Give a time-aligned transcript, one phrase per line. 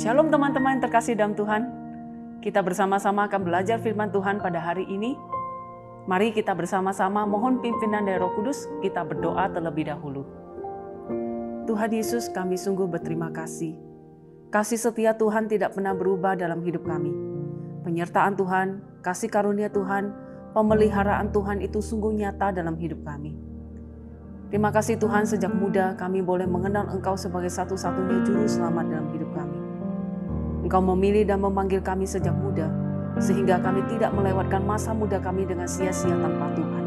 [0.00, 1.68] Shalom teman-teman terkasih dalam Tuhan.
[2.40, 5.12] Kita bersama-sama akan belajar firman Tuhan pada hari ini.
[6.08, 10.24] Mari kita bersama-sama mohon pimpinan dari Roh Kudus, kita berdoa terlebih dahulu.
[11.68, 13.76] Tuhan Yesus, kami sungguh berterima kasih.
[14.48, 17.12] Kasih setia Tuhan tidak pernah berubah dalam hidup kami.
[17.84, 20.16] Penyertaan Tuhan, kasih karunia Tuhan,
[20.56, 23.36] pemeliharaan Tuhan itu sungguh nyata dalam hidup kami.
[24.48, 29.29] Terima kasih Tuhan sejak muda kami boleh mengenal Engkau sebagai satu-satunya juru selamat dalam hidup.
[30.70, 32.70] Engkau memilih dan memanggil kami sejak muda,
[33.18, 36.84] sehingga kami tidak melewatkan masa muda kami dengan sia-sia tanpa Tuhan.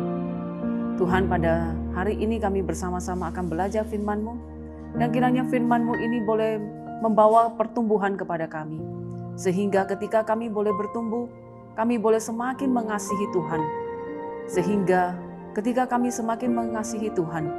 [0.95, 4.39] Tuhan pada hari ini kami bersama-sama akan belajar firman-Mu,
[4.95, 6.63] dan kiranya firman-Mu ini boleh
[7.03, 8.79] membawa pertumbuhan kepada kami.
[9.35, 11.27] Sehingga ketika kami boleh bertumbuh,
[11.75, 13.61] kami boleh semakin mengasihi Tuhan.
[14.47, 15.11] Sehingga
[15.59, 17.51] ketika kami semakin mengasihi Tuhan,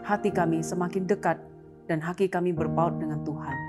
[0.00, 1.36] hati kami semakin dekat
[1.84, 3.65] dan hati kami berpaut dengan Tuhan.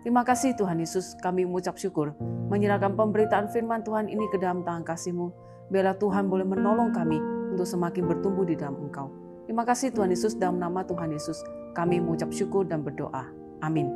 [0.00, 2.16] Terima kasih Tuhan Yesus, kami mengucap syukur
[2.48, 5.28] menyerahkan pemberitaan firman Tuhan ini ke dalam tangan kasih-Mu.
[5.68, 7.20] Biarlah Tuhan boleh menolong kami
[7.52, 9.12] untuk semakin bertumbuh di dalam Engkau.
[9.44, 11.44] Terima kasih Tuhan Yesus, dalam nama Tuhan Yesus,
[11.76, 13.28] kami mengucap syukur dan berdoa.
[13.60, 13.92] Amin.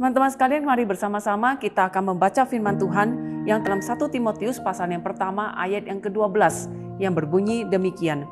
[0.00, 3.08] Teman-teman sekalian, mari bersama-sama kita akan membaca firman Tuhan
[3.44, 8.24] yang dalam 1 Timotius pasal yang pertama ayat yang ke-12 yang berbunyi demikian.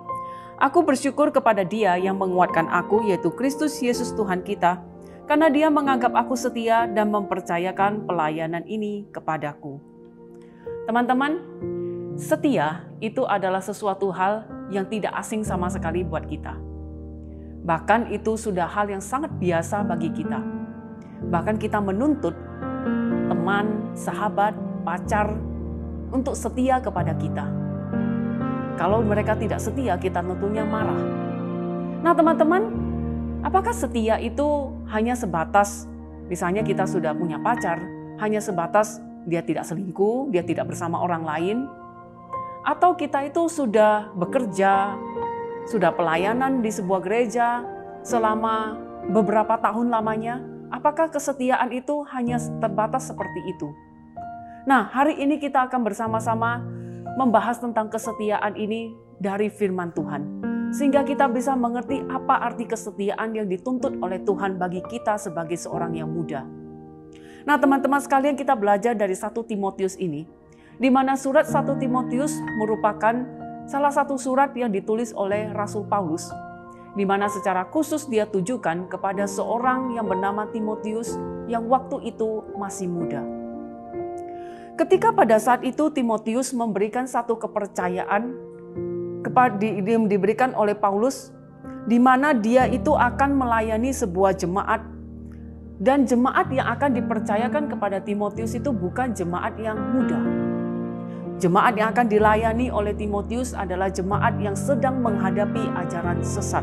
[0.57, 4.81] Aku bersyukur kepada dia yang menguatkan aku yaitu Kristus Yesus Tuhan kita
[5.27, 9.79] karena dia menganggap aku setia dan mempercayakan pelayanan ini kepadaku.
[10.85, 11.39] Teman-teman,
[12.19, 16.59] setia itu adalah sesuatu hal yang tidak asing sama sekali buat kita.
[17.63, 20.43] Bahkan itu sudah hal yang sangat biasa bagi kita.
[21.31, 22.35] Bahkan kita menuntut
[23.31, 25.39] teman, sahabat, pacar
[26.11, 27.47] untuk setia kepada kita.
[28.75, 30.99] Kalau mereka tidak setia, kita tentunya marah.
[32.03, 32.92] Nah, teman-teman,
[33.43, 35.91] apakah setia itu hanya sebatas
[36.33, 37.83] misalnya kita sudah punya pacar,
[38.23, 41.59] hanya sebatas dia tidak selingkuh, dia tidak bersama orang lain,
[42.65, 44.97] atau kita itu sudah bekerja,
[45.69, 47.63] sudah pelayanan di sebuah gereja
[48.07, 48.79] selama
[49.11, 53.69] beberapa tahun lamanya, apakah kesetiaan itu hanya terbatas seperti itu?
[54.63, 56.63] Nah, hari ini kita akan bersama-sama
[57.19, 60.52] membahas tentang kesetiaan ini dari firman Tuhan.
[60.73, 65.93] Sehingga kita bisa mengerti apa arti kesetiaan yang dituntut oleh Tuhan bagi kita sebagai seorang
[65.93, 66.49] yang muda.
[67.45, 70.25] Nah teman-teman sekalian kita belajar dari satu Timotius ini.
[70.81, 73.23] Di mana surat satu Timotius merupakan
[73.69, 76.33] salah satu surat yang ditulis oleh Rasul Paulus.
[76.97, 81.17] Di mana secara khusus dia tujukan kepada seorang yang bernama Timotius
[81.49, 83.21] yang waktu itu masih muda.
[84.73, 88.52] Ketika pada saat itu Timotius memberikan satu kepercayaan
[89.23, 89.57] kepada
[90.07, 91.31] diberikan oleh Paulus
[91.87, 94.83] di mana dia itu akan melayani sebuah jemaat
[95.83, 100.21] dan jemaat yang akan dipercayakan kepada Timotius itu bukan jemaat yang muda.
[101.43, 106.63] Jemaat yang akan dilayani oleh Timotius adalah jemaat yang sedang menghadapi ajaran sesat.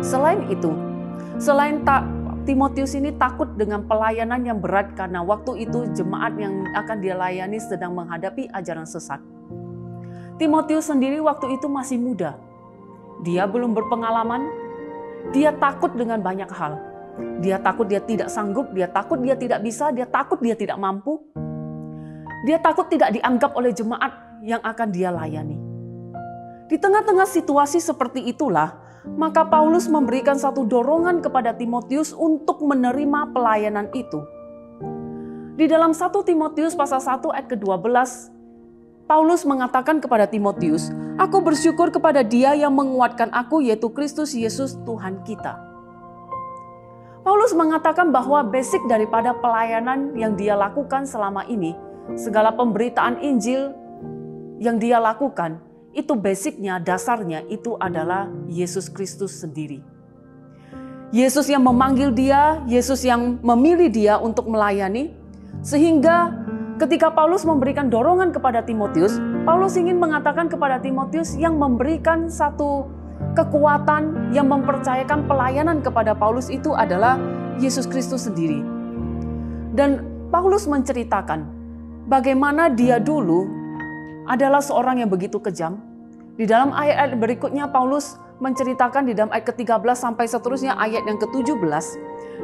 [0.00, 0.72] Selain itu,
[1.36, 2.08] selain tak
[2.48, 7.60] Timotius ini takut dengan pelayanan yang berat karena waktu itu jemaat yang akan dia layani
[7.60, 9.20] sedang menghadapi ajaran sesat.
[10.36, 12.36] Timotius sendiri waktu itu masih muda.
[13.24, 14.44] Dia belum berpengalaman.
[15.32, 16.76] Dia takut dengan banyak hal.
[17.40, 21.16] Dia takut dia tidak sanggup, dia takut dia tidak bisa, dia takut dia tidak mampu.
[22.44, 24.12] Dia takut tidak dianggap oleh jemaat
[24.44, 25.56] yang akan dia layani.
[26.68, 28.76] Di tengah-tengah situasi seperti itulah,
[29.16, 34.20] maka Paulus memberikan satu dorongan kepada Timotius untuk menerima pelayanan itu.
[35.56, 38.35] Di dalam 1 Timotius pasal 1 ayat ke-12,
[39.06, 45.22] Paulus mengatakan kepada Timotius, Aku bersyukur kepada dia yang menguatkan aku yaitu Kristus Yesus Tuhan
[45.22, 45.56] kita.
[47.22, 51.78] Paulus mengatakan bahwa basic daripada pelayanan yang dia lakukan selama ini,
[52.18, 53.72] segala pemberitaan Injil
[54.58, 55.62] yang dia lakukan,
[55.94, 59.80] itu basicnya, dasarnya itu adalah Yesus Kristus sendiri.
[61.14, 65.14] Yesus yang memanggil dia, Yesus yang memilih dia untuk melayani,
[65.62, 66.45] sehingga
[66.76, 69.16] ketika Paulus memberikan dorongan kepada Timotius,
[69.48, 72.88] Paulus ingin mengatakan kepada Timotius yang memberikan satu
[73.32, 77.16] kekuatan yang mempercayakan pelayanan kepada Paulus itu adalah
[77.56, 78.60] Yesus Kristus sendiri.
[79.72, 81.48] Dan Paulus menceritakan
[82.08, 83.48] bagaimana dia dulu
[84.28, 85.80] adalah seorang yang begitu kejam.
[86.36, 91.56] Di dalam ayat-ayat berikutnya Paulus menceritakan di dalam ayat ke-13 sampai seterusnya ayat yang ke-17.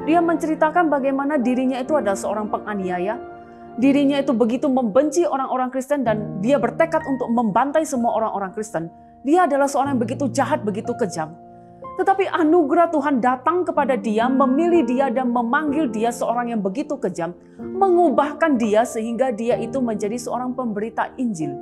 [0.09, 3.32] Dia menceritakan bagaimana dirinya itu adalah seorang penganiaya.
[3.81, 8.93] Dirinya itu begitu membenci orang-orang Kristen dan dia bertekad untuk membantai semua orang-orang Kristen.
[9.25, 11.33] Dia adalah seorang yang begitu jahat, begitu kejam.
[11.97, 17.37] Tetapi anugerah Tuhan datang kepada dia, memilih dia dan memanggil dia seorang yang begitu kejam,
[17.61, 21.53] mengubahkan dia sehingga dia itu menjadi seorang pemberita Injil.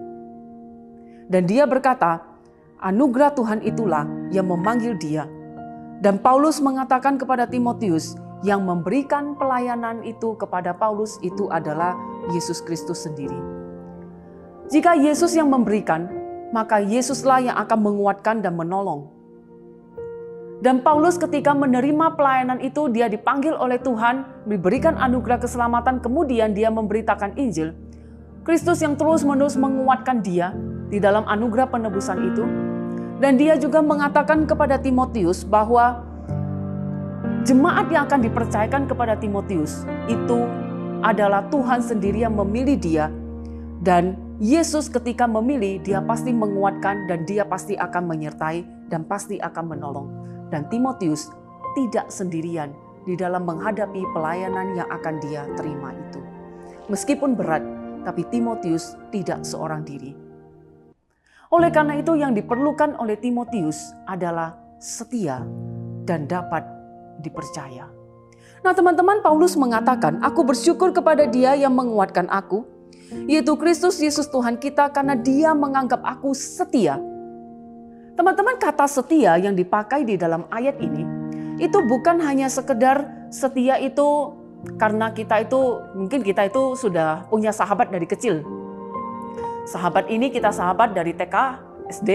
[1.30, 2.22] Dan dia berkata,
[2.82, 5.26] anugerah Tuhan itulah yang memanggil dia.
[6.00, 11.92] Dan Paulus mengatakan kepada Timotius, yang memberikan pelayanan itu kepada Paulus itu adalah
[12.32, 13.36] Yesus Kristus sendiri.
[14.72, 16.08] Jika Yesus yang memberikan,
[16.54, 19.10] maka Yesuslah yang akan menguatkan dan menolong.
[20.60, 26.68] Dan Paulus ketika menerima pelayanan itu, dia dipanggil oleh Tuhan, diberikan anugerah keselamatan, kemudian dia
[26.68, 27.72] memberitakan Injil.
[28.44, 30.52] Kristus yang terus-menerus menguatkan dia
[30.92, 32.44] di dalam anugerah penebusan itu.
[33.20, 36.09] Dan dia juga mengatakan kepada Timotius bahwa
[37.44, 40.44] jemaat yang akan dipercayakan kepada Timotius itu
[41.00, 43.08] adalah Tuhan sendiri yang memilih dia
[43.80, 49.64] dan Yesus ketika memilih dia pasti menguatkan dan dia pasti akan menyertai dan pasti akan
[49.68, 50.08] menolong
[50.48, 51.28] dan Timotius
[51.76, 52.72] tidak sendirian
[53.04, 56.20] di dalam menghadapi pelayanan yang akan dia terima itu.
[56.90, 57.62] Meskipun berat,
[58.02, 60.12] tapi Timotius tidak seorang diri.
[61.50, 65.42] Oleh karena itu yang diperlukan oleh Timotius adalah setia
[66.06, 66.79] dan dapat
[67.20, 67.88] dipercaya.
[68.60, 72.68] Nah teman-teman Paulus mengatakan, aku bersyukur kepada dia yang menguatkan aku,
[73.24, 77.00] yaitu Kristus Yesus Tuhan kita karena dia menganggap aku setia.
[78.20, 81.08] Teman-teman kata setia yang dipakai di dalam ayat ini,
[81.56, 84.36] itu bukan hanya sekedar setia itu
[84.76, 88.44] karena kita itu, mungkin kita itu sudah punya sahabat dari kecil.
[89.64, 91.36] Sahabat ini kita sahabat dari TK,
[91.88, 92.10] SD,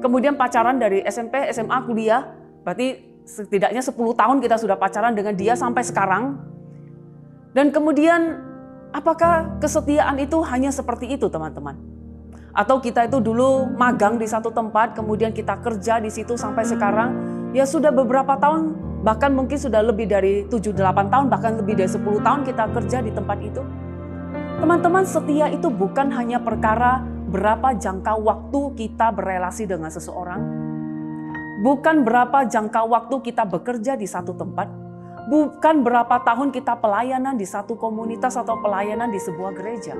[0.00, 2.32] kemudian pacaran dari SMP, SMA, kuliah,
[2.64, 6.38] berarti setidaknya 10 tahun kita sudah pacaran dengan dia sampai sekarang.
[7.52, 8.40] Dan kemudian
[8.90, 11.76] apakah kesetiaan itu hanya seperti itu teman-teman?
[12.52, 17.10] Atau kita itu dulu magang di satu tempat, kemudian kita kerja di situ sampai sekarang,
[17.56, 22.20] ya sudah beberapa tahun, bahkan mungkin sudah lebih dari 7-8 tahun, bahkan lebih dari 10
[22.20, 23.64] tahun kita kerja di tempat itu.
[24.60, 27.00] Teman-teman setia itu bukan hanya perkara
[27.32, 30.40] berapa jangka waktu kita berelasi dengan seseorang,
[31.62, 34.66] Bukan berapa jangka waktu kita bekerja di satu tempat,
[35.30, 39.94] bukan berapa tahun kita pelayanan di satu komunitas atau pelayanan di sebuah gereja.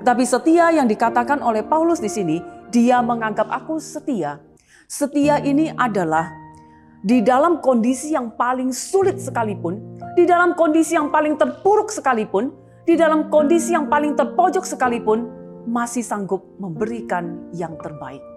[0.00, 2.40] Tapi setia yang dikatakan oleh Paulus di sini,
[2.72, 4.40] dia menganggap aku setia.
[4.88, 6.32] Setia ini adalah
[7.04, 12.56] di dalam kondisi yang paling sulit sekalipun, di dalam kondisi yang paling terpuruk sekalipun,
[12.88, 15.28] di dalam kondisi yang paling terpojok sekalipun,
[15.68, 18.29] masih sanggup memberikan yang terbaik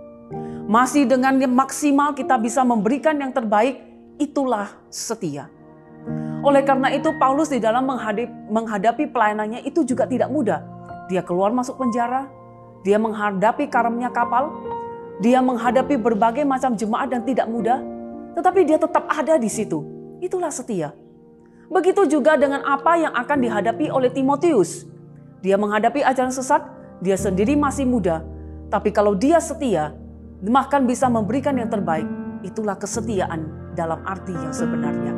[0.68, 3.84] masih dengan maksimal kita bisa memberikan yang terbaik,
[4.18, 5.50] itulah setia.
[6.44, 10.60] Oleh karena itu Paulus di dalam menghadapi, menghadapi pelayanannya itu juga tidak mudah.
[11.08, 12.28] Dia keluar masuk penjara,
[12.84, 14.52] dia menghadapi karamnya kapal,
[15.24, 17.80] dia menghadapi berbagai macam jemaat dan tidak mudah,
[18.36, 19.84] tetapi dia tetap ada di situ.
[20.20, 20.92] Itulah setia.
[21.72, 24.84] Begitu juga dengan apa yang akan dihadapi oleh Timotius.
[25.40, 26.64] Dia menghadapi ajaran sesat,
[27.00, 28.24] dia sendiri masih muda,
[28.68, 29.96] tapi kalau dia setia,
[30.44, 32.08] bahkan bisa memberikan yang terbaik,
[32.44, 33.48] itulah kesetiaan
[33.80, 35.16] dalam arti yang sebenarnya.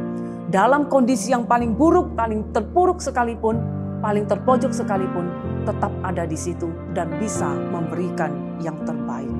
[0.53, 3.57] Dalam kondisi yang paling buruk, paling terpuruk sekalipun,
[4.05, 5.25] paling terpojok sekalipun,
[5.65, 9.33] tetap ada di situ dan bisa memberikan yang terbaik.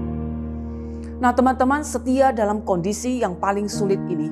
[1.22, 4.28] Nah, teman-teman, setia dalam kondisi yang paling sulit ini,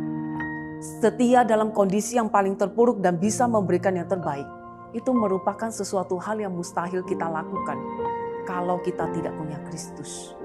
[0.99, 4.49] setia dalam kondisi yang paling terpuruk dan bisa memberikan yang terbaik,
[4.91, 7.77] itu merupakan sesuatu hal yang mustahil kita lakukan
[8.43, 10.42] kalau kita tidak punya Kristus.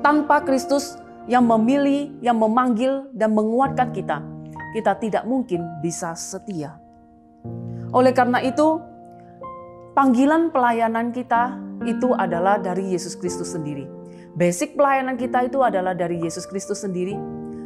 [0.00, 0.96] Tanpa Kristus
[1.28, 4.24] yang memilih, yang memanggil, dan menguatkan kita,
[4.72, 6.80] kita tidak mungkin bisa setia.
[7.92, 8.80] Oleh karena itu,
[9.92, 13.84] panggilan pelayanan kita itu adalah dari Yesus Kristus sendiri.
[14.38, 17.16] Basic pelayanan kita itu adalah dari Yesus Kristus sendiri,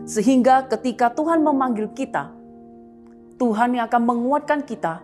[0.08, 2.32] sehingga ketika Tuhan memanggil kita,
[3.38, 5.02] Tuhan yang akan menguatkan kita,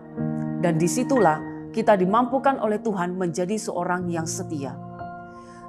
[0.59, 1.39] dan di situlah
[1.71, 4.88] kita dimampukan oleh Tuhan menjadi seorang yang setia.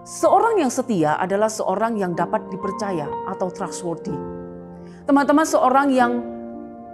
[0.00, 4.16] Seorang yang setia adalah seorang yang dapat dipercaya atau trustworthy.
[5.04, 6.12] Teman-teman, seorang yang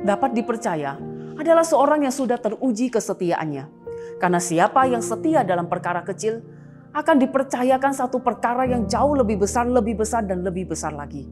[0.02, 0.98] dapat dipercaya
[1.38, 3.70] adalah seorang yang sudah teruji kesetiaannya.
[4.18, 6.42] Karena siapa yang setia dalam perkara kecil
[6.90, 11.30] akan dipercayakan satu perkara yang jauh lebih besar, lebih besar, dan lebih besar lagi.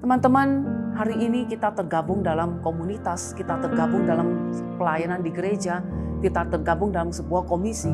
[0.00, 0.64] Teman-teman,
[0.96, 4.48] hari ini kita tergabung dalam komunitas, kita tergabung dalam
[4.80, 5.84] pelayanan di gereja,
[6.24, 7.92] kita tergabung dalam sebuah komisi.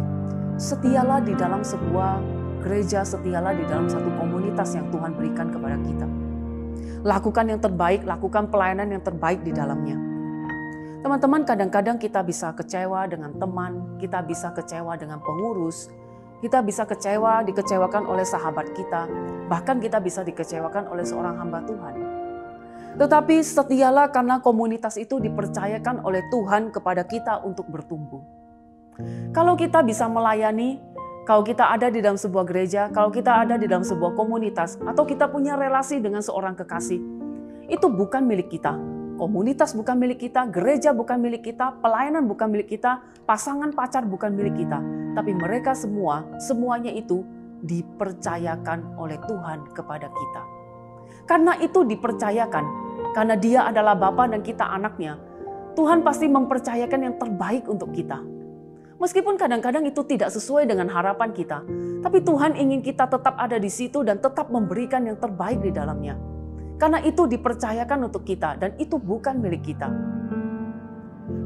[0.55, 6.07] Setialah di dalam sebuah gereja setialah di dalam satu komunitas yang Tuhan berikan kepada kita.
[7.07, 9.97] Lakukan yang terbaik, lakukan pelayanan yang terbaik di dalamnya.
[10.99, 15.87] Teman-teman, kadang-kadang kita bisa kecewa dengan teman, kita bisa kecewa dengan pengurus,
[16.43, 19.07] kita bisa kecewa, dikecewakan oleh sahabat kita,
[19.47, 21.95] bahkan kita bisa dikecewakan oleh seorang hamba Tuhan.
[22.99, 28.23] Tetapi setialah karena komunitas itu dipercayakan oleh Tuhan kepada kita untuk bertumbuh.
[29.31, 30.83] Kalau kita bisa melayani,
[31.29, 35.05] kalau kita ada di dalam sebuah gereja, kalau kita ada di dalam sebuah komunitas, atau
[35.05, 36.97] kita punya relasi dengan seorang kekasih,
[37.69, 38.73] itu bukan milik kita.
[39.21, 44.33] Komunitas bukan milik kita, gereja bukan milik kita, pelayanan bukan milik kita, pasangan pacar bukan
[44.33, 44.81] milik kita.
[45.13, 47.21] Tapi mereka semua, semuanya itu
[47.61, 50.43] dipercayakan oleh Tuhan kepada kita.
[51.29, 52.65] Karena itu dipercayakan,
[53.13, 55.21] karena dia adalah Bapa dan kita anaknya,
[55.77, 58.38] Tuhan pasti mempercayakan yang terbaik untuk kita.
[58.99, 61.63] Meskipun kadang-kadang itu tidak sesuai dengan harapan kita,
[62.03, 66.19] tapi Tuhan ingin kita tetap ada di situ dan tetap memberikan yang terbaik di dalamnya.
[66.83, 69.87] Karena itu dipercayakan untuk kita dan itu bukan milik kita.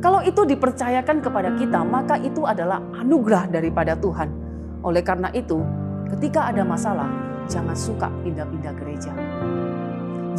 [0.01, 4.33] Kalau itu dipercayakan kepada kita, maka itu adalah anugerah daripada Tuhan.
[4.81, 5.61] Oleh karena itu,
[6.09, 7.13] ketika ada masalah,
[7.53, 9.13] jangan suka pindah-pindah gereja.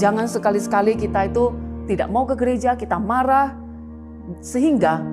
[0.02, 1.54] Jangan sekali-sekali kita itu
[1.86, 3.54] tidak mau ke gereja, kita marah,
[4.42, 5.13] sehingga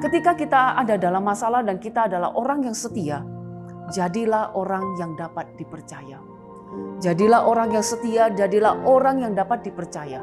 [0.00, 3.22] ketika kita ada dalam masalah dan kita adalah orang yang setia,
[3.92, 6.18] jadilah orang yang dapat dipercaya.
[7.02, 10.22] Jadilah orang yang setia, jadilah orang yang dapat dipercaya.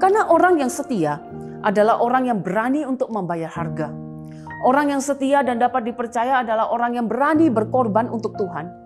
[0.00, 1.20] Karena orang yang setia
[1.60, 3.92] adalah orang yang berani untuk membayar harga.
[4.64, 8.80] Orang yang setia dan dapat dipercaya adalah orang yang berani berkorban untuk Tuhan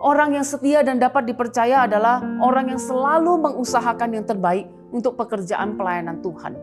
[0.00, 4.64] Orang yang setia dan dapat dipercaya adalah orang yang selalu mengusahakan yang terbaik
[4.96, 6.56] untuk pekerjaan pelayanan Tuhan.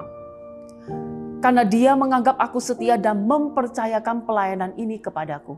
[1.37, 5.53] Karena dia menganggap aku setia dan mempercayakan pelayanan ini kepadaku.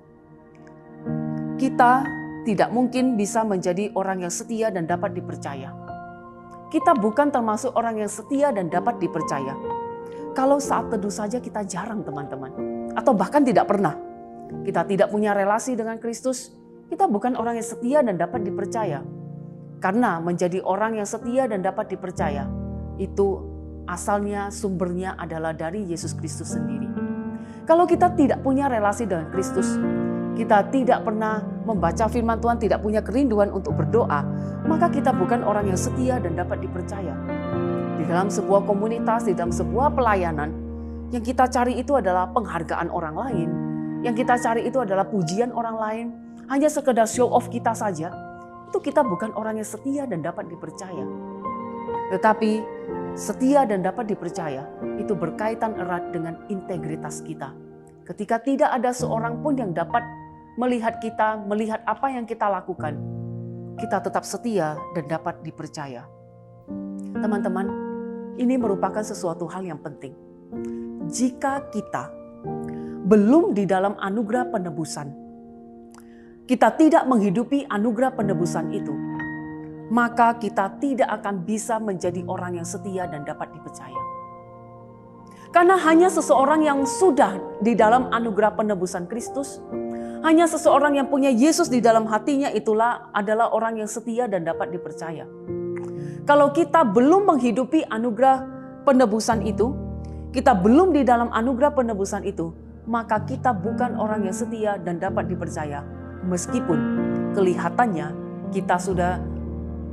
[1.56, 2.04] Kita
[2.44, 5.72] tidak mungkin bisa menjadi orang yang setia dan dapat dipercaya.
[6.70, 9.56] Kita bukan termasuk orang yang setia dan dapat dipercaya.
[10.38, 12.52] Kalau saat teduh saja kita jarang teman-teman.
[12.94, 13.98] Atau bahkan tidak pernah.
[14.62, 16.54] Kita tidak punya relasi dengan Kristus,
[16.90, 19.02] kita bukan orang yang setia dan dapat dipercaya.
[19.80, 22.46] Karena menjadi orang yang setia dan dapat dipercaya,
[23.02, 23.49] itu
[23.90, 26.86] asalnya sumbernya adalah dari Yesus Kristus sendiri.
[27.66, 29.78] Kalau kita tidak punya relasi dengan Kristus,
[30.38, 34.22] kita tidak pernah membaca firman Tuhan, tidak punya kerinduan untuk berdoa,
[34.70, 37.14] maka kita bukan orang yang setia dan dapat dipercaya.
[37.98, 40.50] Di dalam sebuah komunitas, di dalam sebuah pelayanan,
[41.10, 43.50] yang kita cari itu adalah penghargaan orang lain,
[44.06, 46.08] yang kita cari itu adalah pujian orang lain,
[46.48, 48.10] hanya sekedar show off kita saja,
[48.70, 51.06] itu kita bukan orang yang setia dan dapat dipercaya.
[52.16, 52.52] Tetapi
[53.18, 54.68] setia dan dapat dipercaya
[55.02, 57.54] itu berkaitan erat dengan integritas kita.
[58.06, 60.02] Ketika tidak ada seorang pun yang dapat
[60.58, 62.98] melihat kita, melihat apa yang kita lakukan,
[63.80, 66.04] kita tetap setia dan dapat dipercaya.
[67.16, 67.70] Teman-teman,
[68.36, 70.12] ini merupakan sesuatu hal yang penting.
[71.08, 72.12] Jika kita
[73.08, 75.08] belum di dalam anugerah penebusan,
[76.50, 78.94] kita tidak menghidupi anugerah penebusan itu,
[79.90, 84.02] maka kita tidak akan bisa menjadi orang yang setia dan dapat dipercaya.
[85.50, 89.58] Karena hanya seseorang yang sudah di dalam anugerah penebusan Kristus,
[90.22, 94.70] hanya seseorang yang punya Yesus di dalam hatinya itulah adalah orang yang setia dan dapat
[94.70, 95.26] dipercaya.
[96.30, 98.46] Kalau kita belum menghidupi anugerah
[98.86, 99.74] penebusan itu,
[100.30, 102.54] kita belum di dalam anugerah penebusan itu,
[102.86, 105.82] maka kita bukan orang yang setia dan dapat dipercaya
[106.26, 106.80] Meskipun
[107.32, 108.12] kelihatannya
[108.52, 109.24] kita sudah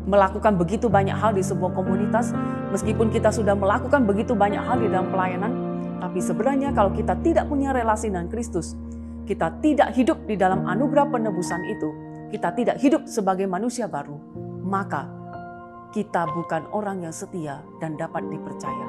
[0.07, 2.31] melakukan begitu banyak hal di sebuah komunitas,
[2.71, 5.53] meskipun kita sudah melakukan begitu banyak hal di dalam pelayanan,
[5.99, 8.79] tapi sebenarnya kalau kita tidak punya relasi dengan Kristus,
[9.27, 11.91] kita tidak hidup di dalam anugerah penebusan itu,
[12.31, 14.15] kita tidak hidup sebagai manusia baru,
[14.63, 15.11] maka
[15.91, 18.87] kita bukan orang yang setia dan dapat dipercaya.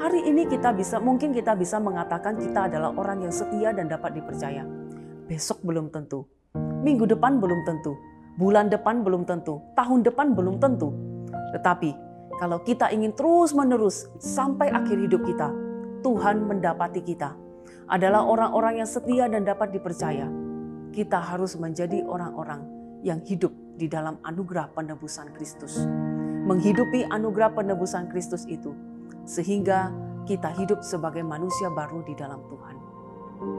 [0.00, 4.16] Hari ini kita bisa mungkin kita bisa mengatakan kita adalah orang yang setia dan dapat
[4.16, 4.64] dipercaya.
[5.28, 6.24] Besok belum tentu.
[6.56, 7.92] Minggu depan belum tentu,
[8.38, 10.92] bulan depan belum tentu, tahun depan belum tentu.
[11.56, 11.90] Tetapi
[12.38, 15.50] kalau kita ingin terus-menerus sampai akhir hidup kita,
[16.00, 17.36] Tuhan mendapati kita
[17.90, 20.30] adalah orang-orang yang setia dan dapat dipercaya.
[20.90, 22.62] Kita harus menjadi orang-orang
[23.02, 25.80] yang hidup di dalam anugerah penebusan Kristus.
[26.46, 28.72] Menghidupi anugerah penebusan Kristus itu
[29.28, 29.92] sehingga
[30.24, 32.76] kita hidup sebagai manusia baru di dalam Tuhan.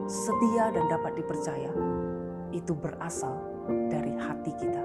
[0.05, 1.71] Setia dan dapat dipercaya
[2.53, 4.83] itu berasal dari hati kita.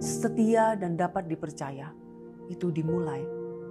[0.00, 1.92] Setia dan dapat dipercaya
[2.48, 3.20] itu dimulai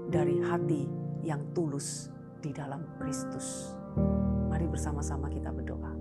[0.10, 0.86] dari hati
[1.26, 3.74] yang tulus di dalam Kristus.
[4.50, 5.94] Mari bersama-sama kita berdoa.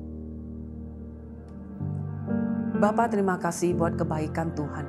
[2.78, 4.86] Bapak terima kasih buat kebaikan Tuhan.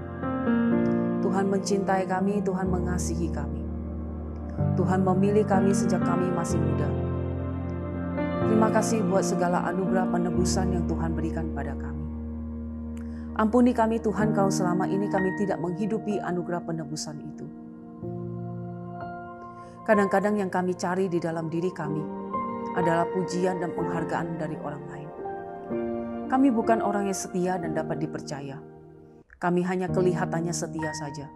[1.26, 3.66] Tuhan mencintai kami, Tuhan mengasihi kami.
[4.76, 6.90] Tuhan memilih kami sejak kami masih muda.
[8.46, 11.99] Terima kasih buat segala anugerah penebusan yang Tuhan berikan pada kami.
[13.40, 17.48] Ampuni kami Tuhan kalau selama ini kami tidak menghidupi anugerah penebusan itu.
[19.88, 22.04] Kadang-kadang yang kami cari di dalam diri kami
[22.76, 25.10] adalah pujian dan penghargaan dari orang lain.
[26.28, 28.60] Kami bukan orang yang setia dan dapat dipercaya.
[29.40, 31.32] Kami hanya kelihatannya setia saja,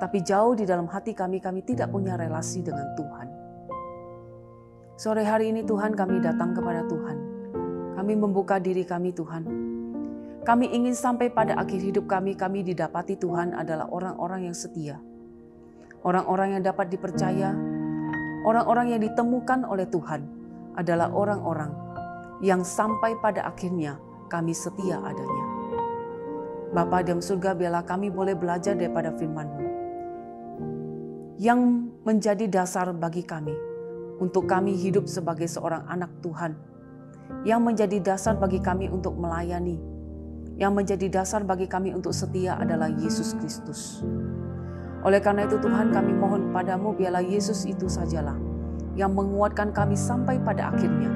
[0.00, 3.28] tapi jauh di dalam hati kami, kami tidak punya relasi dengan Tuhan.
[4.96, 7.16] Sore hari ini, Tuhan, kami datang kepada Tuhan.
[8.00, 9.63] Kami membuka diri kami, Tuhan.
[10.44, 15.00] Kami ingin sampai pada akhir hidup kami, kami didapati Tuhan adalah orang-orang yang setia,
[16.04, 17.56] orang-orang yang dapat dipercaya,
[18.44, 20.20] Orang-orang yang ditemukan oleh Tuhan
[20.76, 21.72] adalah orang-orang
[22.44, 23.96] yang sampai pada akhirnya
[24.28, 25.44] kami setia adanya.
[26.76, 29.64] Bapa dalam surga biarlah kami boleh belajar daripada firman-Mu
[31.40, 33.56] yang menjadi dasar bagi kami
[34.20, 36.52] untuk kami hidup sebagai seorang anak Tuhan
[37.48, 39.80] yang menjadi dasar bagi kami untuk melayani
[40.54, 44.06] yang menjadi dasar bagi kami untuk setia adalah Yesus Kristus.
[45.04, 48.38] Oleh karena itu Tuhan kami mohon padamu biarlah Yesus itu sajalah
[48.94, 51.10] yang menguatkan kami sampai pada akhirnya.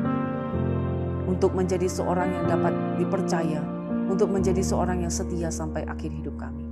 [1.28, 3.62] Untuk menjadi seorang yang dapat dipercaya,
[4.10, 6.66] untuk menjadi seorang yang setia sampai akhir hidup kami.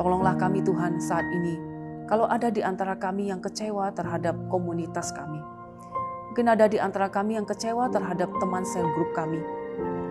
[0.00, 1.54] Tolonglah kami Tuhan saat ini,
[2.06, 5.42] kalau ada di antara kami yang kecewa terhadap komunitas kami.
[6.32, 9.40] Mungkin ada di antara kami yang kecewa terhadap teman sel grup kami.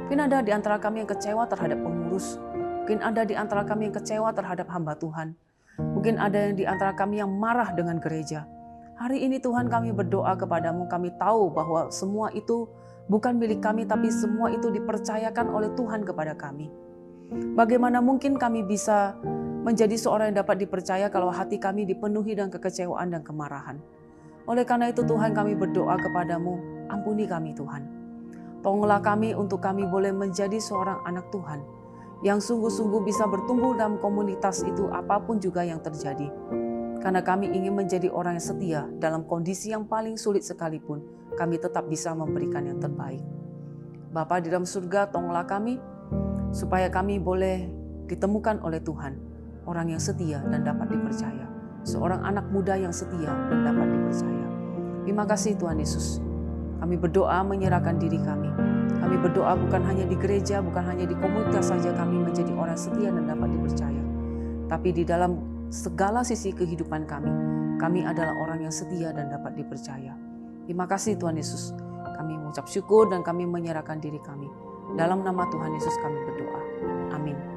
[0.05, 2.37] Mungkin ada di antara kami yang kecewa terhadap pengurus.
[2.53, 5.33] Mungkin ada di antara kami yang kecewa terhadap hamba Tuhan.
[5.81, 8.45] Mungkin ada yang di antara kami yang marah dengan gereja.
[9.01, 12.69] Hari ini Tuhan kami berdoa kepadamu, kami tahu bahwa semua itu
[13.09, 16.69] bukan milik kami, tapi semua itu dipercayakan oleh Tuhan kepada kami.
[17.57, 19.17] Bagaimana mungkin kami bisa
[19.65, 23.81] menjadi seorang yang dapat dipercaya kalau hati kami dipenuhi dengan kekecewaan dan kemarahan.
[24.45, 26.61] Oleh karena itu Tuhan kami berdoa kepadamu,
[26.93, 28.04] ampuni kami Tuhan.
[28.65, 31.61] Tolonglah kami untuk kami boleh menjadi seorang anak Tuhan
[32.25, 36.25] yang sungguh-sungguh bisa bertumbuh dalam komunitas itu apa pun juga yang terjadi.
[36.97, 41.05] Karena kami ingin menjadi orang yang setia dalam kondisi yang paling sulit sekalipun,
[41.37, 43.21] kami tetap bisa memberikan yang terbaik.
[44.09, 45.77] Bapa di dalam surga, tolonglah kami
[46.49, 47.69] supaya kami boleh
[48.09, 49.13] ditemukan oleh Tuhan,
[49.69, 51.45] orang yang setia dan dapat dipercaya.
[51.85, 54.47] Seorang anak muda yang setia dan dapat dipercaya.
[55.05, 56.17] Terima kasih Tuhan Yesus.
[56.79, 58.49] Kami berdoa menyerahkan diri kami
[59.05, 63.13] kami berdoa bukan hanya di gereja, bukan hanya di komunitas saja kami menjadi orang setia
[63.13, 64.03] dan dapat dipercaya.
[64.65, 65.37] Tapi di dalam
[65.69, 67.29] segala sisi kehidupan kami,
[67.77, 70.17] kami adalah orang yang setia dan dapat dipercaya.
[70.65, 71.77] Terima kasih Tuhan Yesus.
[72.17, 74.49] Kami mengucap syukur dan kami menyerahkan diri kami.
[74.97, 76.61] Dalam nama Tuhan Yesus kami berdoa.
[77.13, 77.54] Amin.